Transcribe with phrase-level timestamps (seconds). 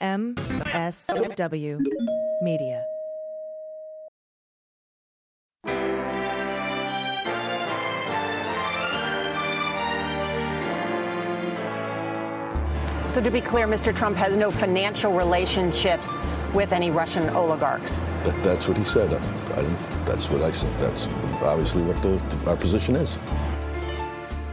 [0.00, 1.78] MSW
[2.42, 2.82] Media.
[13.08, 13.94] So, to be clear, Mr.
[13.94, 16.20] Trump has no financial relationships
[16.54, 17.98] with any Russian oligarchs.
[18.24, 19.12] That, that's what he said.
[19.12, 19.16] I,
[19.60, 19.62] I,
[20.04, 20.72] that's what I said.
[20.78, 21.08] That's
[21.42, 23.18] obviously what the, our position is.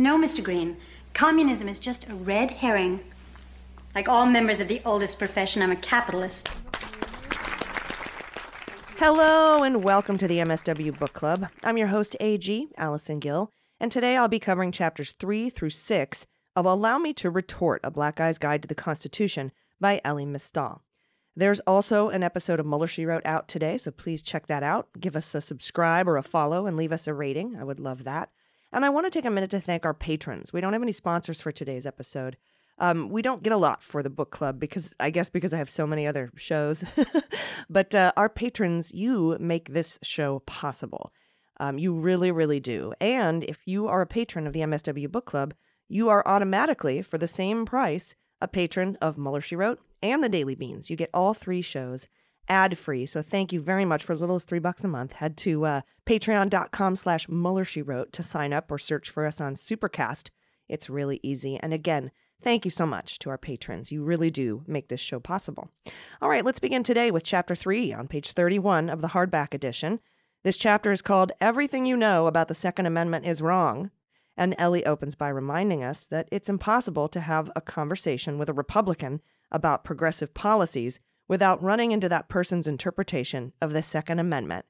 [0.00, 0.44] No, Mr.
[0.44, 0.76] Green.
[1.12, 3.00] Communism is just a red herring.
[3.96, 6.52] Like all members of the oldest profession, I'm a capitalist.
[8.96, 11.48] Hello and welcome to the MSW Book Club.
[11.64, 16.26] I'm your host, AG, Allison Gill, and today I'll be covering chapters 3 through 6
[16.54, 20.80] of Allow Me to Retort A Black Guy's Guide to the Constitution by Elie Mystal.
[21.34, 24.90] There's also an episode of Mueller She Wrote out today, so please check that out.
[25.00, 27.56] Give us a subscribe or a follow and leave us a rating.
[27.56, 28.30] I would love that.
[28.72, 30.52] And I want to take a minute to thank our patrons.
[30.52, 32.36] We don't have any sponsors for today's episode.
[32.78, 35.58] Um, we don't get a lot for the book club because I guess because I
[35.58, 36.84] have so many other shows.
[37.70, 41.12] but uh, our patrons, you make this show possible.
[41.60, 42.92] Um, you really, really do.
[43.00, 45.54] And if you are a patron of the MSW Book Club,
[45.88, 50.28] you are automatically, for the same price, a patron of Mueller She Wrote and the
[50.28, 50.88] Daily Beans.
[50.88, 52.06] You get all three shows
[52.48, 53.06] ad free.
[53.06, 55.12] So thank you very much for as little as three bucks a month.
[55.12, 59.40] Head to uh, patreon.com slash Mueller, She Wrote to sign up or search for us
[59.40, 60.30] on Supercast.
[60.68, 61.56] It's really easy.
[61.56, 62.10] And again,
[62.42, 63.90] thank you so much to our patrons.
[63.92, 65.70] You really do make this show possible.
[66.20, 70.00] All right, let's begin today with chapter three on page 31 of the hardback edition.
[70.44, 73.90] This chapter is called Everything You Know About the Second Amendment is Wrong
[74.38, 78.54] and Elie opens by reminding us that it's impossible to have a conversation with a
[78.54, 79.20] Republican
[79.50, 84.64] about progressive policies without running into that person's interpretation of the Second Amendment.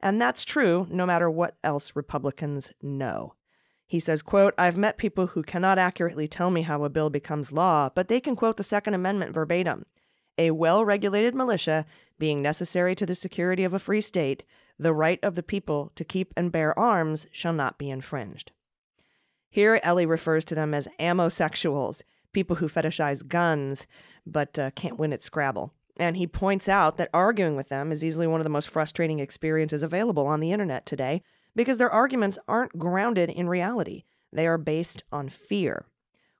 [0.00, 3.34] And that's true no matter what else Republicans know.
[3.86, 7.52] He says, quote, I've met people who cannot accurately tell me how a bill becomes
[7.52, 9.84] law, but they can quote the Second Amendment verbatim.
[10.38, 11.84] A well regulated militia
[12.18, 14.44] being necessary to the security of a free state,
[14.78, 18.52] the right of the people to keep and bear arms shall not be infringed.
[19.50, 23.86] Here, Elie refers to them as ammosexuals, people who fetishize guns
[24.24, 25.74] but uh, can't win at Scrabble.
[26.00, 29.20] And he points out that arguing with them is easily one of the most frustrating
[29.20, 31.20] experiences available on the internet today
[31.54, 34.04] because their arguments aren't grounded in reality.
[34.32, 35.84] They are based on fear.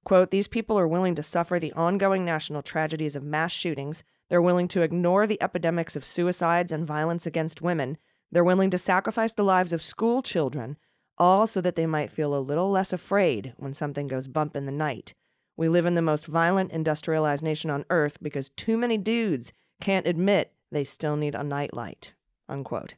[0.02, 4.02] Quote, these people are willing to suffer the ongoing national tragedies of mass shootings.
[4.30, 7.98] They're willing to ignore the epidemics of suicides and violence against women.
[8.32, 10.78] They're willing to sacrifice the lives of school children
[11.18, 14.64] all so that they might feel a little less afraid when something goes bump in
[14.64, 15.12] the night.
[15.60, 20.06] We live in the most violent industrialized nation on earth because too many dudes can't
[20.06, 22.14] admit they still need a nightlight.
[22.48, 22.94] Unquote.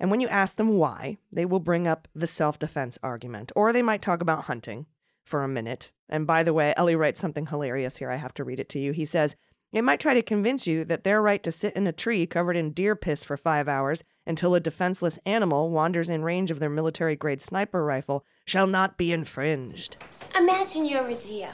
[0.00, 3.74] And when you ask them why, they will bring up the self defense argument, or
[3.74, 4.86] they might talk about hunting
[5.22, 5.92] for a minute.
[6.08, 8.10] And by the way, Elie writes something hilarious here.
[8.10, 8.92] I have to read it to you.
[8.92, 9.36] He says,
[9.76, 12.56] it might try to convince you that their right to sit in a tree covered
[12.56, 16.70] in deer piss for five hours until a defenseless animal wanders in range of their
[16.70, 19.98] military grade sniper rifle shall not be infringed.
[20.34, 21.52] Imagine you're a deer.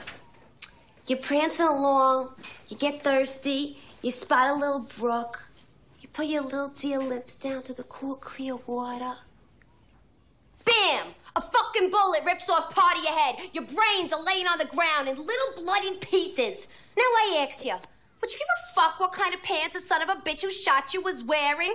[1.05, 2.29] You're prancing along,
[2.69, 5.43] you get thirsty, you spot a little brook,
[5.99, 9.15] you put your little deer lips down to the cool, clear water.
[10.63, 11.07] Bam!
[11.35, 13.35] A fucking bullet rips off part of your head.
[13.51, 16.69] Your brains are laying on the ground in little bloody pieces.
[16.95, 17.75] Now I ask you,
[18.23, 20.49] would you give a fuck what kind of pants the son of a bitch who
[20.49, 21.73] shot you was wearing?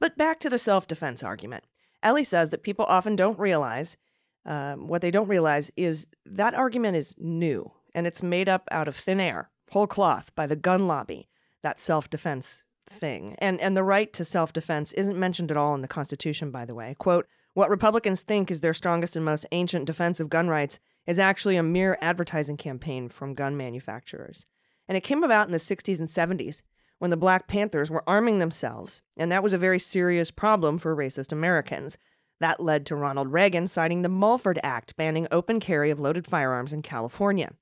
[0.00, 1.62] But back to the self defense argument.
[2.02, 3.96] Elie says that people often don't realize
[4.44, 8.88] um, what they don't realize is that argument is new and it's made up out
[8.88, 11.28] of thin air, whole cloth, by the gun lobby,
[11.62, 13.36] that self defense thing.
[13.38, 16.64] And, and the right to self defense isn't mentioned at all in the Constitution, by
[16.64, 16.96] the way.
[16.98, 21.20] Quote, what Republicans think is their strongest and most ancient defense of gun rights is
[21.20, 24.46] actually a mere advertising campaign from gun manufacturers.
[24.88, 26.62] And it came about in the 60s and 70s
[26.98, 30.96] when the Black Panthers were arming themselves, and that was a very serious problem for
[30.96, 31.98] racist Americans.
[32.40, 36.72] That led to Ronald Reagan signing the Mulford Act banning open carry of loaded firearms
[36.72, 37.52] in California.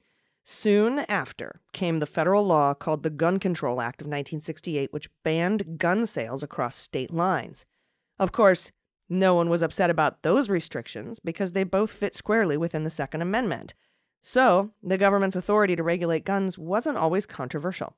[0.44, 5.78] Soon after came the federal law called the Gun Control Act of 1968, which banned
[5.78, 7.64] gun sales across state lines.
[8.18, 8.70] Of course,
[9.08, 13.22] no one was upset about those restrictions because they both fit squarely within the Second
[13.22, 13.74] Amendment.
[14.26, 17.94] So, the government's authority to regulate guns wasn't always controversial.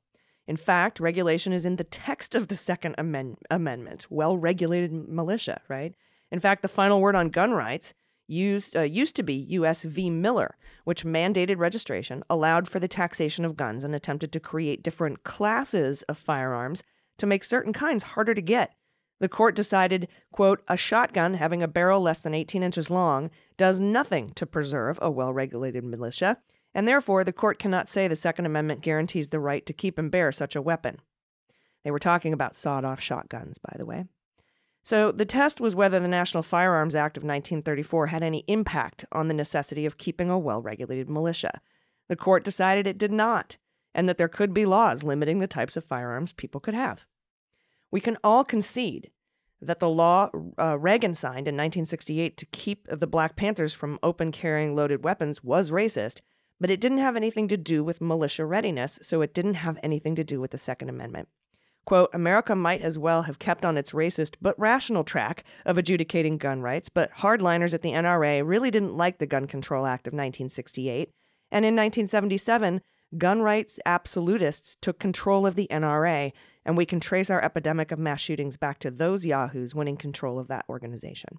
[0.48, 5.60] In fact, regulation is in the text of the Second Amend- Amendment well regulated militia,
[5.68, 5.94] right?
[6.32, 7.94] In fact, the final word on gun rights
[8.26, 9.84] used, uh, used to be U.S.
[9.84, 10.10] v.
[10.10, 15.22] Miller, which mandated registration, allowed for the taxation of guns, and attempted to create different
[15.22, 16.82] classes of firearms
[17.18, 18.72] to make certain kinds harder to get.
[19.18, 23.80] The court decided, quote, a shotgun having a barrel less than 18 inches long does
[23.80, 26.38] nothing to preserve a well regulated militia,
[26.74, 30.10] and therefore the court cannot say the Second Amendment guarantees the right to keep and
[30.10, 31.00] bear such a weapon.
[31.82, 34.04] They were talking about sawed off shotguns, by the way.
[34.82, 39.28] So the test was whether the National Firearms Act of 1934 had any impact on
[39.28, 41.60] the necessity of keeping a well regulated militia.
[42.08, 43.56] The court decided it did not,
[43.94, 47.06] and that there could be laws limiting the types of firearms people could have.
[47.96, 49.10] We can all concede
[49.62, 50.28] that the law
[50.58, 55.42] uh, Reagan signed in 1968 to keep the Black Panthers from open carrying loaded weapons
[55.42, 56.20] was racist,
[56.60, 60.14] but it didn't have anything to do with militia readiness, so it didn't have anything
[60.14, 61.30] to do with the Second Amendment.
[61.86, 66.36] Quote, America might as well have kept on its racist but rational track of adjudicating
[66.36, 70.12] gun rights, but hardliners at the NRA really didn't like the Gun Control Act of
[70.12, 71.08] 1968.
[71.50, 72.82] And in 1977,
[73.16, 76.34] gun rights absolutists took control of the NRA,
[76.66, 80.38] and we can trace our epidemic of mass shootings back to those yahoos winning control
[80.38, 81.38] of that organization.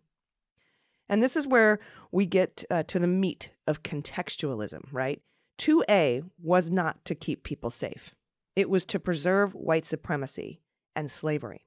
[1.10, 1.80] And this is where
[2.12, 5.22] we get uh, to the meat of contextualism, right?
[5.60, 8.16] 2A was not to keep people safe.
[8.56, 10.62] It was to preserve white supremacy
[10.96, 11.66] and slavery.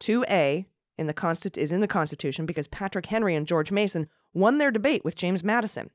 [0.00, 0.66] 2A
[0.96, 4.70] in the Consti- is in the Constitution because Patrick Henry and George Mason won their
[4.70, 5.90] debate with James Madison.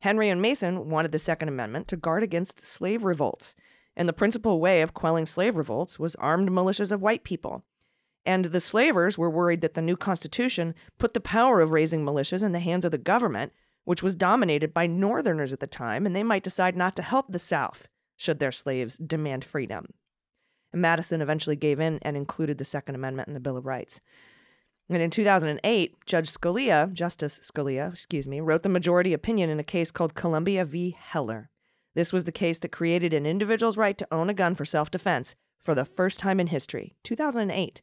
[0.00, 3.54] Henry and Mason wanted the Second Amendment to guard against slave revolts,
[3.96, 7.64] and the principal way of quelling slave revolts was armed militias of white people.
[8.24, 12.42] And the slavers were worried that the new Constitution put the power of raising militias
[12.42, 13.52] in the hands of the government,
[13.84, 17.28] which was dominated by Northerners at the time, and they might decide not to help
[17.28, 19.86] the South should their slaves demand freedom.
[20.72, 24.00] And Madison eventually gave in and included the Second Amendment in the Bill of Rights.
[24.88, 29.64] And in 2008, Judge Scalia, Justice Scalia, excuse me, wrote the majority opinion in a
[29.64, 30.96] case called Columbia v.
[30.98, 31.50] Heller.
[31.94, 34.90] This was the case that created an individual's right to own a gun for self
[34.90, 37.82] defense for the first time in history, 2008.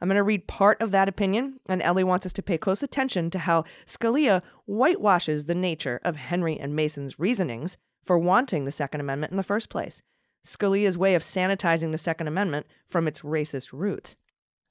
[0.00, 2.82] I'm going to read part of that opinion, and Elie wants us to pay close
[2.82, 8.72] attention to how Scalia whitewashes the nature of Henry and Mason's reasonings for wanting the
[8.72, 10.02] Second Amendment in the first place.
[10.44, 14.16] Scalia's way of sanitizing the Second Amendment from its racist roots.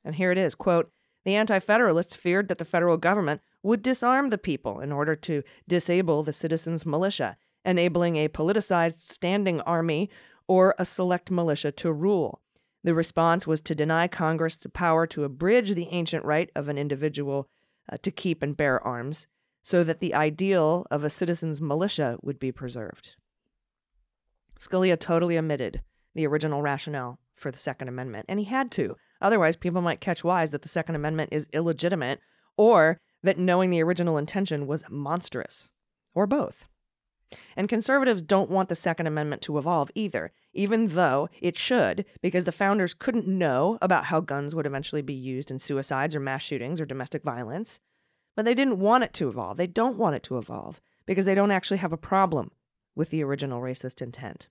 [0.04, 0.92] And here it is quote,
[1.24, 5.44] The Anti Federalists feared that the federal government would disarm the people in order to
[5.68, 7.36] disable the citizens' militia,
[7.66, 10.10] enabling a politicized standing army
[10.48, 12.42] or a select militia to rule.
[12.84, 16.78] The response was to deny Congress the power to abridge the ancient right of an
[16.78, 17.50] individual
[17.92, 19.28] uh, to keep and bear arms,
[19.64, 23.16] so that the ideal of a citizen's militia would be preserved.
[24.60, 25.82] Scalia totally omitted
[26.14, 28.96] the original rationale for the Second Amendment, and he had to.
[29.22, 32.20] Otherwise, people might catch wise that the Second Amendment is illegitimate
[32.58, 35.68] or that knowing the original intention was monstrous,
[36.14, 36.68] or both.
[37.56, 42.46] And conservatives don't want the Second Amendment to evolve either, even though it should, because
[42.46, 46.42] the founders couldn't know about how guns would eventually be used in suicides or mass
[46.42, 47.80] shootings or domestic violence.
[48.36, 49.58] But they didn't want it to evolve.
[49.58, 52.52] They don't want it to evolve because they don't actually have a problem
[52.96, 54.50] with the original racist intent.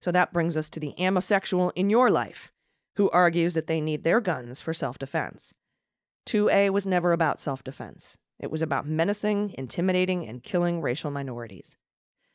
[0.00, 2.52] So that brings us to the ammosexual in your life
[2.96, 5.54] who argues that they need their guns for self defense.
[6.26, 11.76] 2A was never about self defense, it was about menacing, intimidating, and killing racial minorities.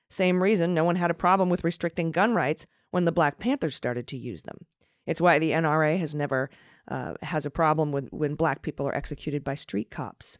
[0.09, 3.75] Same reason no one had a problem with restricting gun rights when the Black Panthers
[3.75, 4.65] started to use them.
[5.05, 6.49] It's why the NRA has never
[6.87, 10.37] uh, has a problem with when black people are executed by street cops.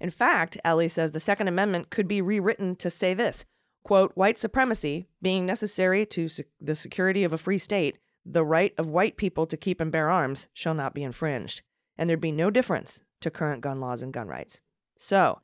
[0.00, 3.44] In fact, Elie says the Second Amendment could be rewritten to say this
[3.84, 8.74] quote, white supremacy being necessary to sec- the security of a free state, the right
[8.78, 11.62] of white people to keep and bear arms shall not be infringed,
[11.96, 14.60] and there'd be no difference to current gun laws and gun rights.
[14.96, 15.40] So,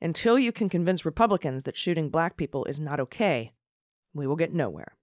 [0.00, 3.52] until you can convince Republicans that shooting black people is not okay,
[4.12, 4.96] we will get nowhere.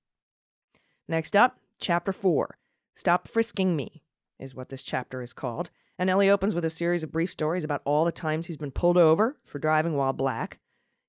[1.08, 2.58] Next up, chapter 4
[2.96, 4.04] Stop Frisking Me
[4.40, 5.70] is what this chapter is called.
[5.98, 8.72] And Elie opens with a series of brief stories about all the times he's been
[8.72, 10.60] pulled over for driving while black.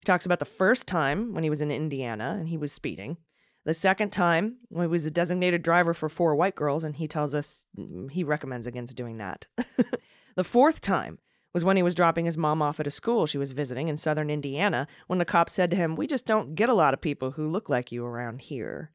[0.00, 3.16] He talks about the first time when he was in Indiana and he was speeding.
[3.64, 7.06] The second time when he was a designated driver for four white girls, and he
[7.06, 9.46] tells us mm, he recommends against doing that.
[10.34, 11.18] the fourth time
[11.52, 13.96] was when he was dropping his mom off at a school she was visiting in
[13.96, 17.00] southern Indiana when the cop said to him, We just don't get a lot of
[17.00, 18.92] people who look like you around here.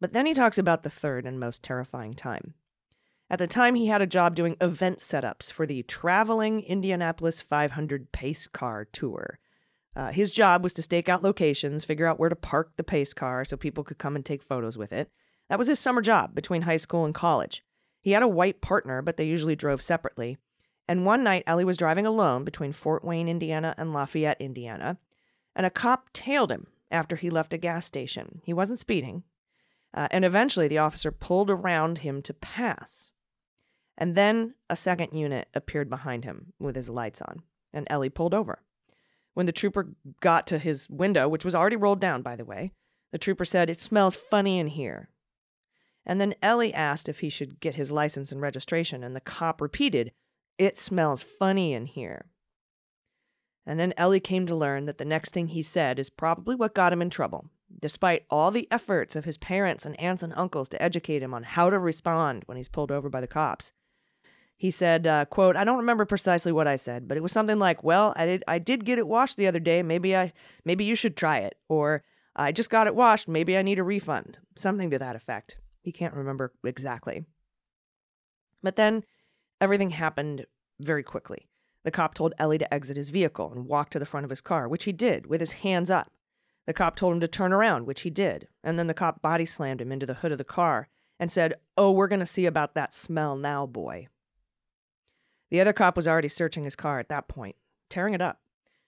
[0.00, 2.54] But then he talks about the third and most terrifying time.
[3.28, 8.10] At the time, he had a job doing event setups for the traveling Indianapolis 500
[8.10, 9.38] pace car tour.
[9.94, 13.12] Uh, his job was to stake out locations, figure out where to park the pace
[13.12, 15.10] car so people could come and take photos with it.
[15.48, 17.64] That was his summer job between high school and college.
[18.00, 20.38] He had a white partner, but they usually drove separately.
[20.90, 24.98] And one night, Elie was driving alone between Fort Wayne, Indiana and Lafayette, Indiana,
[25.54, 28.40] and a cop tailed him after he left a gas station.
[28.44, 29.22] He wasn't speeding.
[29.94, 33.12] Uh, and eventually, the officer pulled around him to pass.
[33.96, 38.34] And then a second unit appeared behind him with his lights on, and Elie pulled
[38.34, 38.60] over.
[39.34, 42.72] When the trooper got to his window, which was already rolled down, by the way,
[43.12, 45.08] the trooper said, It smells funny in here.
[46.04, 49.60] And then Elie asked if he should get his license and registration, and the cop
[49.60, 50.10] repeated,
[50.60, 52.26] It smells funny in here.
[53.64, 56.74] And then Elie came to learn that the next thing he said is probably what
[56.74, 57.46] got him in trouble,
[57.80, 61.44] despite all the efforts of his parents and aunts and uncles to educate him on
[61.44, 63.72] how to respond when he's pulled over by the cops.
[64.54, 67.58] He said, uh, quote, I don't remember precisely what I said, but it was something
[67.58, 69.82] like, well, I did, I did get it washed the other day.
[69.82, 70.34] Maybe I,
[70.66, 71.54] maybe you should try it.
[71.70, 72.04] Or
[72.36, 73.28] I just got it washed.
[73.28, 74.36] Maybe I need a refund.
[74.58, 75.56] Something to that effect.
[75.80, 77.24] He can't remember exactly.
[78.62, 79.04] But then
[79.60, 80.46] everything happened
[80.80, 81.48] very quickly.
[81.84, 84.40] The cop told Elie to exit his vehicle and walk to the front of his
[84.40, 86.10] car, which he did with his hands up.
[86.66, 88.48] The cop told him to turn around, which he did.
[88.62, 90.88] And then the cop body slammed him into the hood of the car
[91.18, 94.08] and said, Oh, we're going to see about that smell now, boy.
[95.50, 97.56] The other cop was already searching his car at that point,
[97.88, 98.40] tearing it up.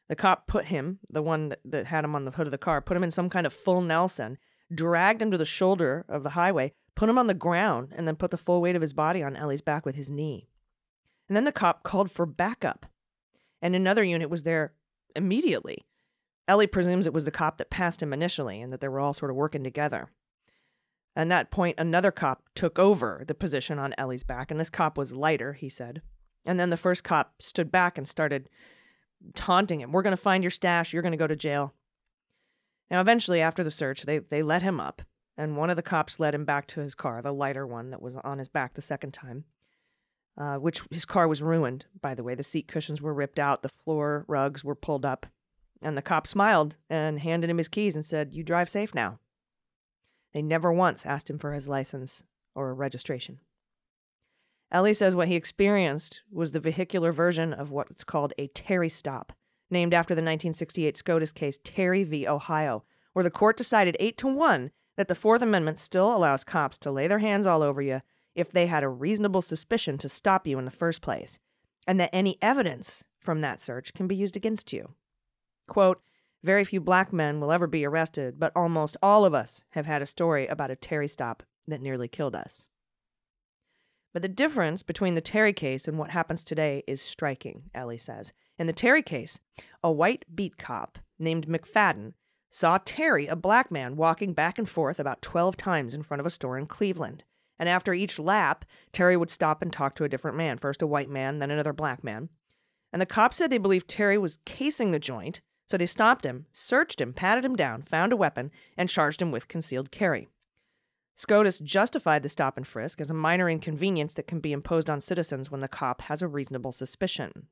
[0.09, 2.59] The cop put him, the one that, that had him on the hood of the
[2.59, 4.39] car, put him in some kind of full Nelson,
[4.73, 8.17] dragged him to the shoulder of the highway, put him on the ground, and then
[8.17, 10.49] put the full weight of his body on Elie's back with his knee.
[11.33, 12.85] And then the cop called for backup.
[13.63, 14.75] And another unit was there
[15.17, 15.79] immediately.
[16.47, 19.15] Elie presumes it was the cop that passed him initially and that they were all
[19.15, 20.11] sort of working together.
[21.17, 24.99] At that point, another cop took over the position on Elie's back, and this cop
[24.99, 26.03] was lighter, he said.
[26.45, 28.51] And then the first cop stood back and started
[29.35, 29.91] taunting him.
[29.91, 30.93] We're going to find your stash.
[30.93, 31.73] You're going to go to jail.
[32.91, 35.01] Now, eventually, after the search, they, they let him up,
[35.39, 38.03] and one of the cops led him back to his car, the lighter one that
[38.03, 39.45] was on his back the second time,
[40.39, 42.35] uh, which his car was ruined, by the way.
[42.35, 45.27] The seat cushions were ripped out, the floor rugs were pulled up,
[45.83, 49.19] and the cop smiled and handed him his keys and said, You drive safe now.
[50.33, 52.25] They never once asked him for his license
[52.55, 53.41] or registration.
[54.71, 59.35] Elie says what he experienced was the vehicular version of what's called a Terry stop,
[59.71, 62.27] named after the 1968 SCOTUS case Terry v.
[62.27, 66.79] Ohio, where the court decided 8 to 1 that the Fourth Amendment still allows cops
[66.79, 68.01] to lay their hands all over you
[68.35, 71.39] if they had a reasonable suspicion to stop you in the first place,
[71.87, 74.95] and that any evidence from that search can be used against you.
[75.69, 76.01] Quote,
[76.43, 80.03] very few black men will ever be arrested, but almost all of us have had
[80.03, 82.69] a story about a Terry stop that nearly killed us.
[84.13, 88.33] But the difference between the Terry case and what happens today is striking, Elie says.
[88.59, 89.39] In the Terry case,
[89.83, 92.15] a white beat cop named McFadden
[92.51, 96.27] saw Terry, a black man, walking back and forth about 12 times in front of
[96.27, 97.25] a store in Cleveland.
[97.63, 100.87] And after each lap, Terry would stop and talk to a different man, first a
[100.89, 102.29] white man, then another black man.
[102.93, 106.47] And the cops said they believed Terry was casing the joint, so they stopped him,
[106.51, 110.27] searched him, patted him down, found a weapon, and charged him with concealed carry.
[111.15, 115.01] SCOTUS justified the stop and frisk as a minor inconvenience that can be imposed on
[115.01, 117.47] citizens when the cop has a reasonable suspicion.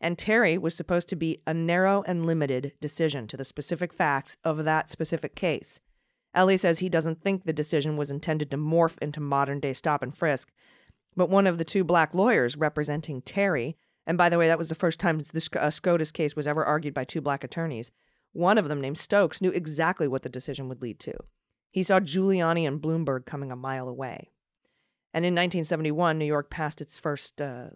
[0.00, 4.38] And Terry was supposed to be a narrow and limited decision to the specific facts
[4.44, 5.80] of that specific case.
[6.36, 10.02] Elie says he doesn't think the decision was intended to morph into modern day stop
[10.02, 10.52] and frisk,
[11.16, 13.76] but one of the two black lawyers representing Terry,
[14.06, 16.64] and by the way, that was the first time this uh, SCOTUS case was ever
[16.64, 17.90] argued by two black attorneys,
[18.32, 21.14] one of them named Stokes knew exactly what the decision would lead to.
[21.70, 24.30] He saw Giuliani and Bloomberg coming a mile away.
[25.14, 27.68] And in 1971, New York passed its first uh,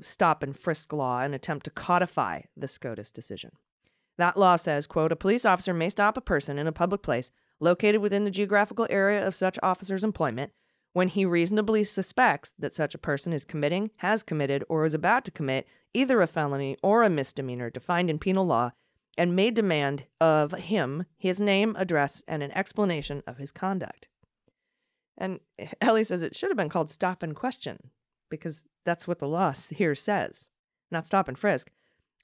[0.00, 3.52] stop and frisk law, an attempt to codify the SCOTUS decision.
[4.18, 7.30] That law says, quote, a police officer may stop a person in a public place
[7.60, 10.52] located within the geographical area of such officer's employment
[10.92, 15.24] when he reasonably suspects that such a person is committing, has committed, or is about
[15.24, 18.72] to commit either a felony or a misdemeanor defined in penal law
[19.16, 24.08] and may demand of him his name, address, and an explanation of his conduct.
[25.18, 25.40] And
[25.80, 27.90] Elie says it should have been called stop and question,
[28.30, 30.48] because that's what the law here says,
[30.90, 31.70] not stop and frisk.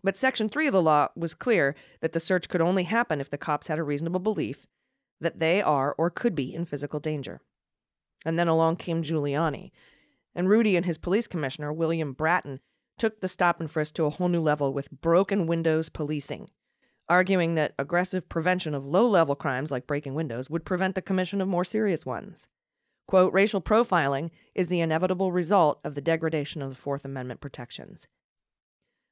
[0.02, 3.30] But Section 3 of the law was clear that the search could only happen if
[3.30, 4.66] the cops had a reasonable belief
[5.20, 7.40] that they are or could be in physical danger.
[8.24, 9.70] And then along came Giuliani.
[10.34, 12.60] And Rudy and his police commissioner, William Bratton,
[12.98, 16.48] took the stop and frisk to a whole new level with broken windows policing
[17.08, 21.40] arguing that aggressive prevention of low level crimes like breaking windows would prevent the commission
[21.40, 22.48] of more serious ones.
[23.06, 28.08] Quote, racial profiling is the inevitable result of the degradation of the Fourth Amendment protections.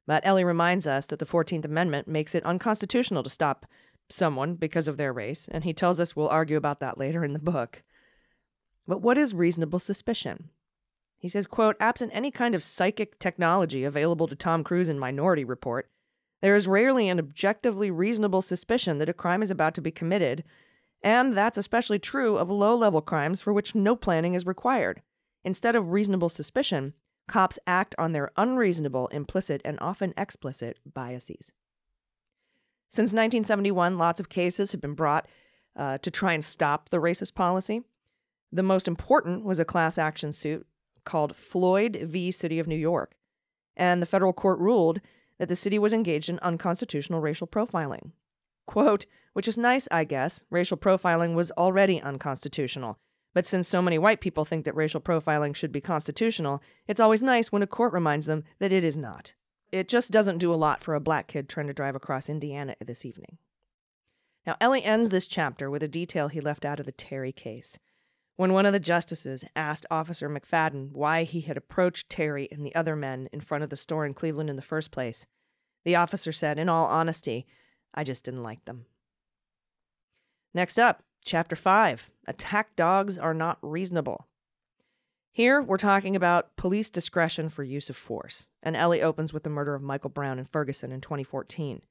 [0.06, 3.66] But Elie reminds us that the 14th Amendment makes it unconstitutional to stop
[4.08, 7.32] someone because of their race, and he tells us we'll argue about that later in
[7.32, 7.82] the book.
[8.86, 10.50] But what is reasonable suspicion?
[11.16, 15.44] He says, quote, absent any kind of psychic technology available to Tom Cruise in Minority
[15.44, 15.88] Report,
[16.42, 20.44] there is rarely an objectively reasonable suspicion that a crime is about to be committed,
[21.02, 25.00] and that's especially true of low level crimes for which no planning is required.
[25.42, 26.92] Instead of reasonable suspicion,
[27.26, 31.52] cops act on their unreasonable, implicit, and often explicit biases.
[32.94, 35.26] Since 1971, lots of cases have been brought
[35.74, 37.82] uh, to try and stop the racist policy.
[38.52, 40.64] The most important was a class action suit
[41.04, 42.30] called Floyd v.
[42.30, 43.16] City of New York,
[43.76, 45.00] and the federal court ruled
[45.40, 48.12] that the city was engaged in unconstitutional racial profiling.
[48.64, 50.44] Quote, which is nice, I guess.
[50.48, 53.00] Racial profiling was already unconstitutional.
[53.32, 57.22] But since so many white people think that racial profiling should be constitutional, it's always
[57.22, 59.34] nice when a court reminds them that it is not.
[59.74, 62.76] It just doesn't do a lot for a black kid trying to drive across Indiana
[62.78, 63.38] this evening.
[64.46, 67.80] Now, Elie ends this chapter with a detail he left out of the Terry case.
[68.36, 72.72] When one of the justices asked Officer McFadden why he had approached Terry and the
[72.76, 75.26] other men in front of the store in Cleveland in the first place,
[75.84, 77.44] the officer said, in all honesty,
[77.92, 78.86] I just didn't like them.
[80.54, 84.28] Next up, Chapter 5 Attack Dogs Are Not Reasonable.
[85.34, 89.50] Here, we're talking about police discretion for use of force, and Elie opens with the
[89.50, 91.82] murder of Michael Brown in Ferguson in 2014.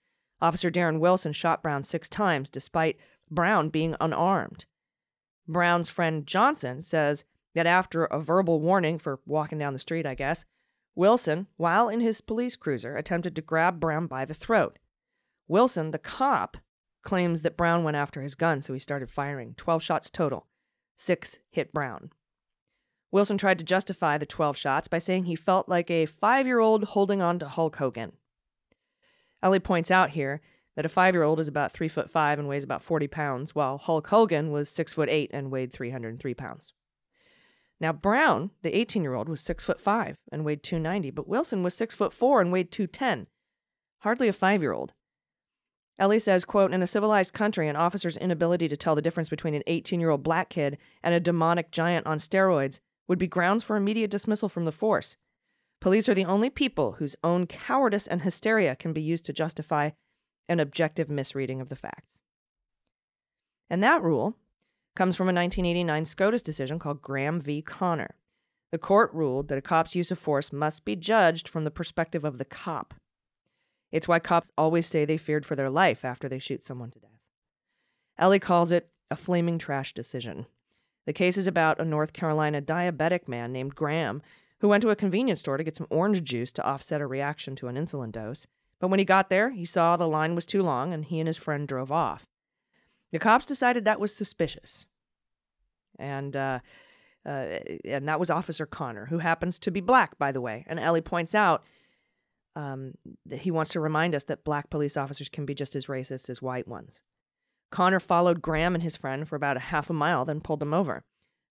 [0.42, 2.96] Officer Darren Wilson shot Brown six times despite
[3.30, 4.66] Brown being unarmed.
[5.46, 10.16] Brown's friend Johnson says that after a verbal warning for walking down the street, I
[10.16, 10.46] guess,
[10.96, 14.80] Wilson, while in his police cruiser, attempted to grab Brown by the throat.
[15.50, 16.56] Wilson, the cop,
[17.02, 20.48] claims that Brown went after his gun, so he started firing 12 shots total.
[20.96, 22.12] Six hit Brown.
[23.14, 26.60] Wilson tried to justify the 12 shots by saying he felt like a five year
[26.60, 28.14] old holding on to Hulk Hogan.
[29.44, 30.42] Elie points out here
[30.76, 33.54] that a five year old is about three foot five and weighs about 40 pounds,
[33.54, 36.74] while Hulk Hogan was six foot eight and weighed 303 pounds.
[37.80, 41.62] Now, Brown, the 18 year old, was six foot five and weighed 290, but Wilson
[41.62, 43.28] was six foot four and weighed 210.
[44.00, 44.94] Hardly a five year old.
[46.00, 49.54] Elie says, quote, in a civilized country, an officer's inability to tell the difference between
[49.54, 53.64] an 18 year old black kid and a demonic giant on steroids would be grounds
[53.64, 55.18] for immediate dismissal from the force.
[55.82, 59.92] Police are the only people whose own cowardice and hysteria can be used to justify
[60.48, 62.22] an objective misreading of the facts.
[63.70, 64.38] And that rule
[64.96, 67.62] comes from a 1989 SCOTUS decision called Graham v.
[67.62, 68.16] Connor.
[68.72, 72.24] The court ruled that a cop's use of force must be judged from the perspective
[72.24, 72.94] of the cop.
[73.92, 77.00] It's why cops always say they feared for their life after they shoot someone to
[77.00, 77.12] death.
[78.18, 80.48] Elie calls it a flaming trash decision.
[81.06, 84.22] The case is about a North Carolina diabetic man named Graham
[84.60, 87.56] who went to a convenience store to get some orange juice to offset a reaction
[87.58, 88.48] to an insulin dose.
[88.80, 91.28] But when he got there, he saw the line was too long and he and
[91.28, 92.28] his friend drove off.
[93.12, 94.88] The cops decided that was suspicious.
[96.00, 96.60] And, uh,
[97.26, 100.64] uh, and that was Officer Connor, who happens to be black, by the way.
[100.68, 101.64] And Elie points out
[102.56, 102.94] um,
[103.26, 106.30] that he wants to remind us that black police officers can be just as racist
[106.30, 107.04] as white ones.
[107.74, 110.76] Connor followed Graham and his friend for about a half a mile, then pulled them
[110.76, 111.04] over.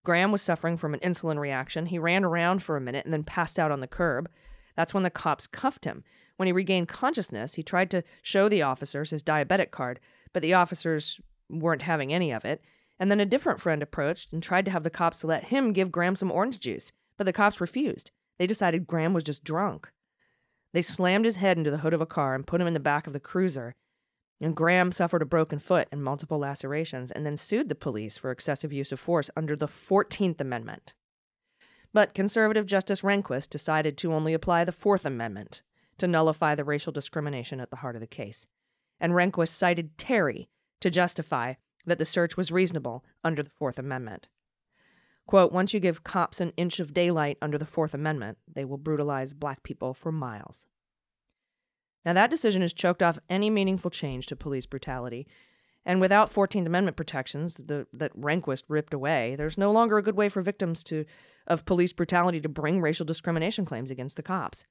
[0.05, 1.87] Graham was suffering from an insulin reaction.
[1.87, 4.31] He ran around for a minute and then passed out on the curb.
[4.77, 6.05] That's when the cops cuffed him.
[6.37, 9.99] When he regained consciousness, he tried to show the officers his diabetic card,
[10.33, 12.63] but the officers weren't having any of it.
[13.01, 15.91] And then a different friend approached and tried to have the cops let him give
[15.91, 18.13] Graham some orange juice, but the cops refused.
[18.39, 19.91] They decided Graham was just drunk.
[20.73, 22.79] They slammed his head into the hood of a car and put him in the
[22.81, 23.75] back of the cruiser.
[24.40, 28.31] And Graham suffered a broken foot and multiple lacerations and then sued the police for
[28.31, 30.95] excessive use of force under the 14th Amendment.
[31.92, 35.62] But conservative Justice Rehnquist decided to only apply the Fourth Amendment
[35.99, 38.47] to nullify the racial discrimination at the heart of the case.
[38.99, 40.49] And Rehnquist cited Terry
[40.81, 44.29] to justify that the search was reasonable under the Fourth Amendment.
[45.27, 48.79] Quote, once you give cops an inch of daylight under the Fourth Amendment, they will
[48.79, 50.66] brutalize black people for miles.
[52.05, 55.27] Now, that decision has choked off any meaningful change to police brutality.
[55.85, 60.17] And without 14th Amendment protections the, that Rehnquist ripped away, there's no longer a good
[60.17, 61.05] way for victims to,
[61.47, 64.65] of police brutality to bring racial discrimination claims against the cops.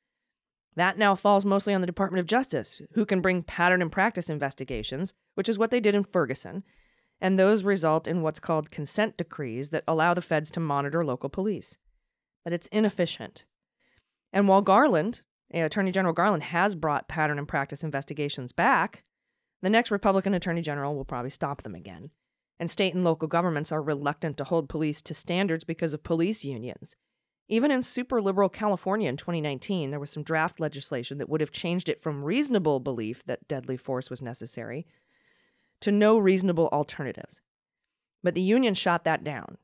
[0.76, 4.30] That now falls mostly on the Department of Justice, who can bring pattern and practice
[4.30, 6.63] investigations, which is what they did in Ferguson,
[7.20, 11.30] and those result in what's called consent decrees that allow the feds to monitor local
[11.30, 11.78] police.
[12.44, 13.46] But it's inefficient.
[14.32, 15.22] And while Garland,
[15.54, 19.04] Attorney General Garland has brought pattern and practice investigations back,
[19.62, 22.10] the next Republican Attorney General will probably stop them again.
[22.60, 26.46] And state and local governments are reluctant to hold police to standards because of police
[26.46, 26.96] unions.
[27.48, 31.52] Even in super liberal California in 2019, there was some draft legislation that would have
[31.52, 34.88] changed it from reasonable belief that deadly force was necessary
[35.82, 37.42] to no reasonable alternatives.
[38.24, 39.58] But the union shot that down.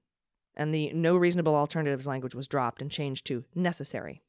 [0.58, 4.23] and the no reasonable alternatives language was dropped and changed to necessary.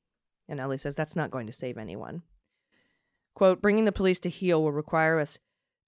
[0.48, 2.22] And Elie says that's not going to save anyone.
[3.34, 5.38] Quote, bringing the police to heel will require us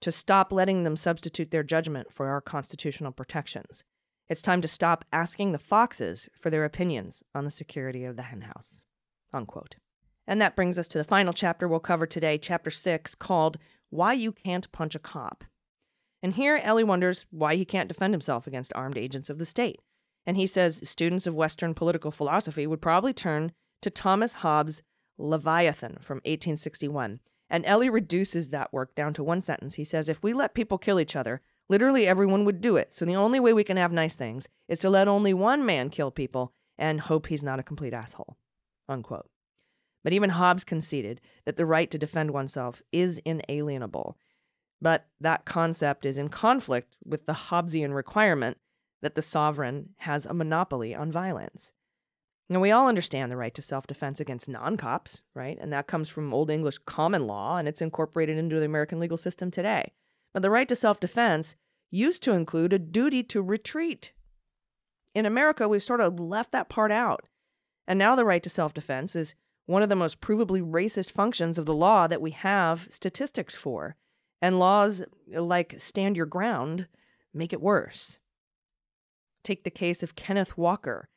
[0.01, 3.83] to stop letting them substitute their judgment for our constitutional protections.
[4.29, 8.23] It's time to stop asking the foxes for their opinions on the security of the
[8.23, 8.85] henhouse.
[9.33, 9.75] Unquote.
[10.27, 13.57] And that brings us to the final chapter we'll cover today, chapter six, called
[13.89, 15.43] Why You Can't Punch a Cop.
[16.23, 19.81] And here Elie wonders why he can't defend himself against armed agents of the state.
[20.25, 24.83] And he says students of Western political philosophy would probably turn to Thomas Hobbes'
[25.17, 27.19] Leviathan from 1861.
[27.49, 29.75] And Elie reduces that work down to one sentence.
[29.75, 32.93] He says, If we let people kill each other, literally everyone would do it.
[32.93, 35.89] So the only way we can have nice things is to let only one man
[35.89, 38.37] kill people and hope he's not a complete asshole.
[38.87, 39.29] Unquote.
[40.03, 44.17] But even Hobbes conceded that the right to defend oneself is inalienable.
[44.81, 48.57] But that concept is in conflict with the Hobbesian requirement
[49.01, 51.71] that the sovereign has a monopoly on violence.
[52.51, 55.57] Now, we all understand the right to self defense against non cops, right?
[55.61, 59.15] And that comes from Old English common law and it's incorporated into the American legal
[59.15, 59.93] system today.
[60.33, 61.55] But the right to self defense
[61.91, 64.11] used to include a duty to retreat.
[65.15, 67.25] In America, we've sort of left that part out.
[67.87, 69.33] And now the right to self defense is
[69.65, 73.95] one of the most provably racist functions of the law that we have statistics for.
[74.41, 76.89] And laws like stand your ground
[77.33, 78.19] make it worse.
[79.41, 81.07] Take the case of Kenneth Walker.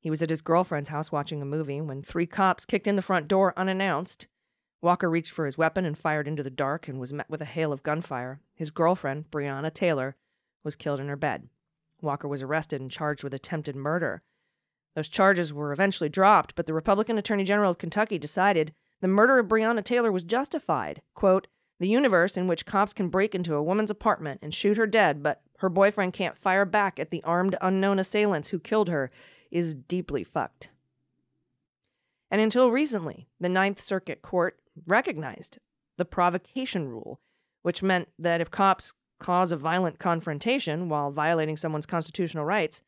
[0.00, 3.02] He was at his girlfriend's house watching a movie when three cops kicked in the
[3.02, 4.26] front door unannounced.
[4.80, 7.46] Walker reached for his weapon and fired into the dark and was met with a
[7.46, 8.40] hail of gunfire.
[8.54, 10.16] His girlfriend, Breonna Taylor,
[10.64, 11.48] was killed in her bed.
[12.00, 14.22] Walker was arrested and charged with attempted murder.
[14.94, 19.38] Those charges were eventually dropped, but the Republican Attorney General of Kentucky decided the murder
[19.38, 21.02] of Breonna Taylor was justified.
[21.14, 21.46] Quote,
[21.78, 25.22] the universe in which cops can break into a woman's apartment and shoot her dead,
[25.22, 29.10] but her boyfriend can't fire back at the armed unknown assailants who killed her
[29.50, 30.70] is deeply fucked.
[32.30, 35.58] And until recently, the Ninth Circuit Court recognized
[35.96, 37.20] the provocation rule,
[37.62, 42.82] which meant that if cops cause a violent confrontation while violating someone's constitutional rights,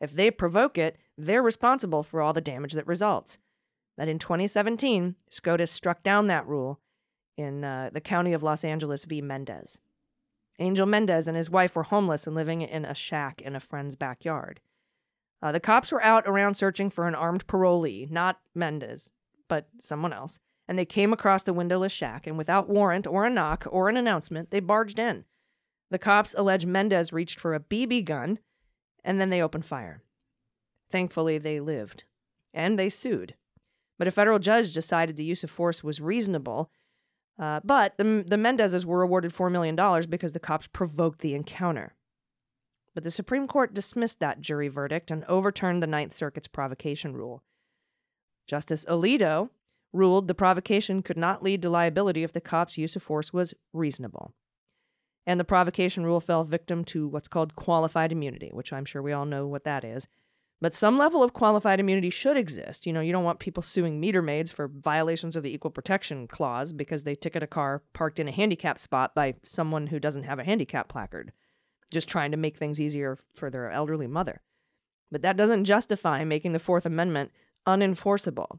[0.00, 3.38] if they provoke it, they're responsible for all the damage that results.
[3.96, 6.80] But in 2017, SCOTUS struck down that rule
[7.36, 9.22] in uh, the county of Los Angeles v.
[9.22, 9.78] Mendez.
[10.58, 13.96] Angel Mendez and his wife were homeless and living in a shack in a friend's
[13.96, 14.60] backyard.
[15.42, 19.12] Uh, the cops were out around searching for an armed parolee, not Mendez,
[19.48, 23.30] but someone else, and they came across the windowless shack, and without warrant or a
[23.30, 25.24] knock or an announcement, they barged in.
[25.90, 28.38] The cops allege Mendez reached for a BB gun,
[29.04, 30.02] and then they opened fire.
[30.90, 32.04] Thankfully, they lived,
[32.54, 33.34] and they sued.
[33.98, 36.70] But a federal judge decided the use of force was reasonable
[37.38, 39.76] uh, but the, the Mendezes were awarded $4 million
[40.08, 41.94] because the cops provoked the encounter.
[42.94, 47.42] But the Supreme Court dismissed that jury verdict and overturned the Ninth Circuit's provocation rule.
[48.46, 49.50] Justice Alito
[49.92, 53.54] ruled the provocation could not lead to liability if the cops' use of force was
[53.72, 54.34] reasonable.
[55.26, 59.12] And the provocation rule fell victim to what's called qualified immunity, which I'm sure we
[59.12, 60.08] all know what that is.
[60.60, 62.86] But some level of qualified immunity should exist.
[62.86, 66.28] You know, you don't want people suing meter maids for violations of the Equal Protection
[66.28, 70.22] Clause because they ticket a car parked in a handicap spot by someone who doesn't
[70.22, 71.32] have a handicap placard,
[71.92, 74.42] just trying to make things easier for their elderly mother.
[75.10, 77.30] But that doesn't justify making the Fourth Amendment
[77.66, 78.58] unenforceable.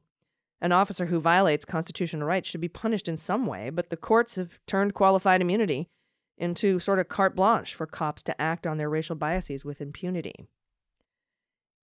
[0.62, 4.36] An officer who violates constitutional rights should be punished in some way, but the courts
[4.36, 5.89] have turned qualified immunity
[6.38, 10.48] into sort of carte blanche for cops to act on their racial biases with impunity.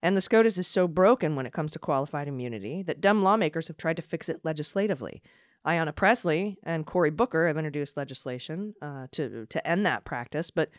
[0.02, 3.68] And the SCOTUS is so broken when it comes to qualified immunity that dumb lawmakers
[3.68, 5.22] have tried to fix it legislatively.
[5.66, 10.70] Ayanna Presley and Cory Booker have introduced legislation uh, to, to end that practice, but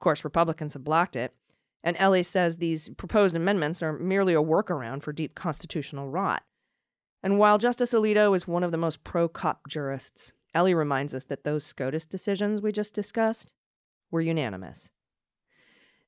[0.00, 1.34] of course, Republicans have blocked it.
[1.84, 6.42] And Elie says these proposed amendments are merely a workaround for deep constitutional rot.
[7.22, 11.26] And while Justice Alito is one of the most pro cop jurists, Elie reminds us
[11.26, 13.52] that those SCOTUS decisions we just discussed
[14.10, 14.90] were unanimous.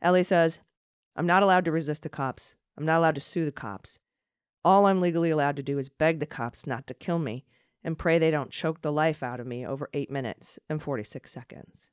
[0.01, 0.61] Elie says,
[1.15, 2.57] I'm not allowed to resist the cops.
[2.79, 3.99] I'm not allowed to sue the cops.
[4.65, 7.45] All I'm legally allowed to do is beg the cops not to kill me
[7.85, 11.31] and pray they don't choke the life out of me over 8 minutes and 46
[11.31, 11.91] seconds.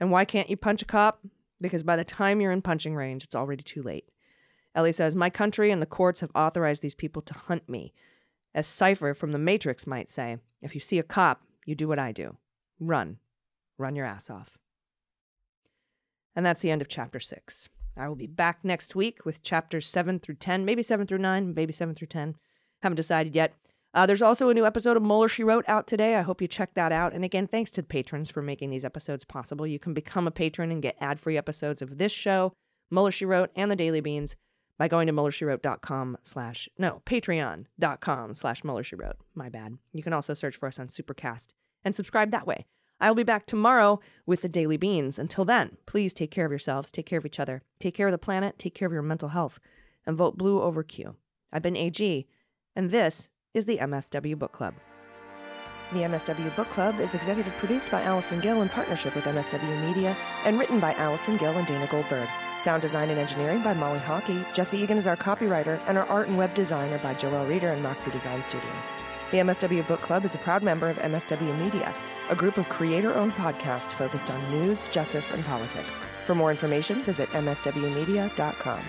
[0.00, 1.20] And why can't you punch a cop?
[1.60, 4.08] Because by the time you're in punching range, it's already too late.
[4.74, 7.92] Elie says, My country and the courts have authorized these people to hunt me.
[8.54, 11.98] As Cypher from The Matrix might say, if you see a cop, you do what
[11.98, 12.36] I do
[12.80, 13.18] run.
[13.78, 14.58] Run your ass off.
[16.36, 17.68] And that's the end of chapter six.
[17.96, 21.54] I will be back next week with chapters 7 through 10, maybe 7 through 9,
[21.54, 22.34] maybe 7 through 10.
[22.82, 23.54] Haven't decided yet.
[23.94, 26.16] Uh, there's also a new episode of Mueller She Wrote out today.
[26.16, 27.12] I hope you check that out.
[27.12, 29.66] And again, thanks to the patrons for making these episodes possible.
[29.66, 32.52] You can become a patron and get ad free episodes of this show,
[32.90, 34.34] Mueller, She Wrote, and The Daily Beans
[34.78, 39.16] by going to MuellerSheWrote.com slash, no, Patreon.com slash Mueller, She Wrote.
[39.32, 39.78] My bad.
[39.92, 41.48] You can also search for us on Supercast
[41.84, 42.66] and subscribe that way.
[43.00, 45.20] I'll be back tomorrow with The Daily Beans.
[45.20, 48.12] Until then, please take care of yourselves, take care of each other, take care of
[48.12, 49.60] the planet, take care of your mental health,
[50.04, 51.14] and vote blue over Q.
[51.52, 52.26] I've been AG,
[52.74, 54.74] and this is the MSW Book Club.
[55.92, 60.16] The MSW Book Club is executive produced by Allison Gill in partnership with MSW Media
[60.44, 62.28] and written by Allison Gill and Dana Goldberg.
[62.58, 64.44] Sound design and engineering by Molly Hockey.
[64.54, 67.82] Jesse Egan is our copywriter, and our art and web designer by Joelle Reeder and
[67.82, 68.90] Moxie Design Studios.
[69.30, 71.92] The MSW Book Club is a proud member of MSW Media,
[72.30, 75.98] a group of creator owned podcasts focused on news, justice, and politics.
[76.24, 78.80] For more information, visit MSWmedia.com.